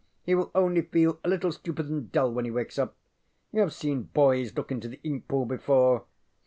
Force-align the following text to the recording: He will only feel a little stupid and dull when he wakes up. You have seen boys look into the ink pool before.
He 0.23 0.33
will 0.33 0.49
only 0.55 0.81
feel 0.81 1.19
a 1.23 1.29
little 1.29 1.51
stupid 1.51 1.87
and 1.87 2.11
dull 2.11 2.33
when 2.33 2.43
he 2.45 2.49
wakes 2.49 2.79
up. 2.79 2.95
You 3.51 3.59
have 3.61 3.71
seen 3.71 4.09
boys 4.15 4.57
look 4.57 4.71
into 4.71 4.87
the 4.87 4.99
ink 5.03 5.27
pool 5.27 5.45
before. 5.45 6.05